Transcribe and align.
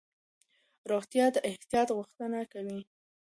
روغتیا 0.91 1.25
د 1.35 1.37
احتیاط 1.49 1.89
غوښتنه 1.97 2.39
کوي. 2.53 2.79